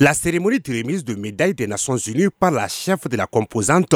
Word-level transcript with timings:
La 0.00 0.12
cérémonie 0.12 0.58
de 0.58 0.76
remise 0.76 1.04
de 1.04 1.14
médailles 1.14 1.54
des 1.54 1.68
Nations 1.68 1.96
Unies 1.96 2.26
par 2.40 2.50
la 2.50 2.66
chef 2.66 3.06
de 3.08 3.16
la 3.16 3.28
composante 3.28 3.94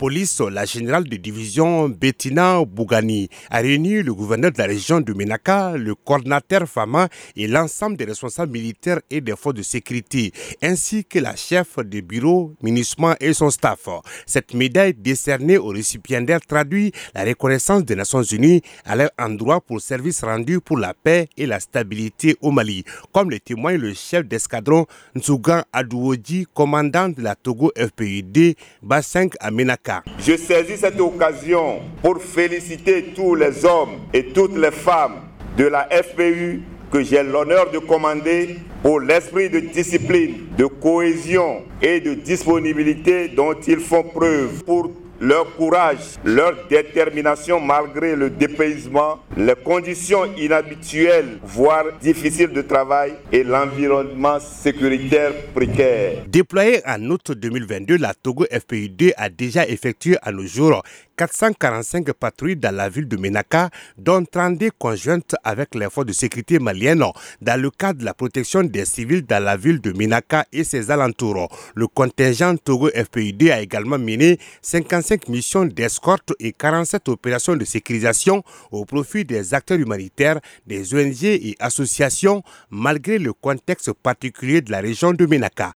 police, 0.00 0.40
la 0.40 0.64
générale 0.64 1.04
de 1.04 1.16
division 1.16 1.90
Bettina 1.90 2.64
Bougani 2.64 3.28
a 3.50 3.58
réuni 3.58 4.02
le 4.02 4.14
gouverneur 4.14 4.50
de 4.50 4.56
la 4.56 4.64
région 4.64 5.02
de 5.02 5.12
Menaka, 5.12 5.76
le 5.76 5.94
coordinateur 5.94 6.66
FAMA 6.66 7.10
et 7.36 7.46
l'ensemble 7.46 7.98
des 7.98 8.06
responsables 8.06 8.50
militaires 8.50 9.00
et 9.10 9.20
des 9.20 9.36
forces 9.36 9.56
de 9.56 9.62
sécurité, 9.62 10.32
ainsi 10.62 11.04
que 11.04 11.18
la 11.18 11.36
chef 11.36 11.78
du 11.84 12.00
bureau, 12.00 12.54
ministère 12.62 13.14
et 13.20 13.34
son 13.34 13.50
staff. 13.50 13.90
Cette 14.24 14.54
médaille 14.54 14.94
décernée 14.94 15.58
aux 15.58 15.68
récipiendaires 15.68 16.40
traduit 16.40 16.92
la 17.14 17.22
reconnaissance 17.24 17.84
des 17.84 17.94
Nations 17.94 18.22
Unies 18.22 18.62
à 18.86 18.96
leur 18.96 19.10
endroit 19.18 19.60
pour 19.60 19.82
service 19.82 20.24
rendu 20.24 20.60
pour 20.62 20.78
la 20.78 20.94
paix 20.94 21.28
et 21.36 21.44
la 21.44 21.60
stabilité 21.60 22.38
au 22.40 22.52
Mali, 22.52 22.84
comme 23.12 23.28
le 23.28 23.38
témoigne 23.38 23.76
le 23.76 23.92
chef 23.92 24.24
d'escadron 24.26 24.86
Nzougan 25.14 25.62
Adouodi, 25.74 26.46
commandant 26.54 27.10
de 27.10 27.20
la 27.20 27.34
Togo 27.34 27.70
FPUD, 27.76 28.54
Bassin 28.82 29.26
à 29.40 29.50
Menaka. 29.50 29.89
Je 30.18 30.36
saisis 30.36 30.78
cette 30.78 31.00
occasion 31.00 31.80
pour 32.02 32.22
féliciter 32.22 33.12
tous 33.14 33.34
les 33.34 33.64
hommes 33.64 34.00
et 34.12 34.26
toutes 34.26 34.56
les 34.56 34.70
femmes 34.70 35.20
de 35.56 35.64
la 35.64 35.88
FPU 35.90 36.62
que 36.90 37.02
j'ai 37.02 37.22
l'honneur 37.22 37.70
de 37.70 37.78
commander 37.78 38.56
pour 38.82 39.00
l'esprit 39.00 39.48
de 39.48 39.60
discipline, 39.60 40.46
de 40.56 40.66
cohésion 40.66 41.62
et 41.80 42.00
de 42.00 42.14
disponibilité 42.14 43.28
dont 43.28 43.54
ils 43.66 43.80
font 43.80 44.02
preuve 44.02 44.64
pour 44.64 44.90
leur 45.20 45.54
courage, 45.54 46.16
leur 46.24 46.66
détermination 46.68 47.60
malgré 47.60 48.16
le 48.16 48.30
dépaysement, 48.30 49.20
les 49.36 49.54
conditions 49.54 50.24
inhabituelles, 50.36 51.38
voire 51.42 51.84
difficiles 52.00 52.52
de 52.52 52.62
travail 52.62 53.14
et 53.30 53.44
l'environnement 53.44 54.40
sécuritaire 54.40 55.32
précaire. 55.54 56.24
Déployé 56.26 56.80
en 56.86 57.02
août 57.10 57.32
2022, 57.32 57.98
la 57.98 58.14
Togo 58.14 58.46
FPUD 58.50 59.12
a 59.16 59.28
déjà 59.28 59.66
effectué 59.68 60.16
à 60.22 60.32
nos 60.32 60.46
jours 60.46 60.82
445 61.26 62.12
patrouilles 62.14 62.56
dans 62.56 62.74
la 62.74 62.88
ville 62.88 63.06
de 63.06 63.18
Menaka, 63.18 63.68
dont 63.98 64.24
32 64.24 64.70
conjointes 64.78 65.34
avec 65.44 65.74
les 65.74 65.90
forces 65.90 66.06
de 66.06 66.12
sécurité 66.14 66.58
maliennes 66.58 67.04
dans 67.42 67.60
le 67.60 67.70
cadre 67.70 68.00
de 68.00 68.06
la 68.06 68.14
protection 68.14 68.62
des 68.62 68.86
civils 68.86 69.26
dans 69.26 69.42
la 69.44 69.58
ville 69.58 69.82
de 69.82 69.92
Menaka 69.92 70.46
et 70.50 70.64
ses 70.64 70.90
alentours. 70.90 71.48
Le 71.74 71.86
contingent 71.88 72.56
Togo 72.56 72.88
FPUD 72.88 73.50
a 73.50 73.60
également 73.60 73.98
mené 73.98 74.38
55 74.62 75.28
missions 75.28 75.66
d'escorte 75.66 76.32
et 76.38 76.52
47 76.52 77.06
opérations 77.10 77.54
de 77.54 77.66
sécurisation 77.66 78.42
au 78.70 78.86
profit 78.86 79.26
des 79.26 79.52
acteurs 79.52 79.78
humanitaires, 79.78 80.40
des 80.66 80.94
ONG 80.94 81.24
et 81.24 81.54
associations, 81.60 82.42
malgré 82.70 83.18
le 83.18 83.34
contexte 83.34 83.92
particulier 83.92 84.62
de 84.62 84.70
la 84.70 84.80
région 84.80 85.12
de 85.12 85.26
Menaka. 85.26 85.68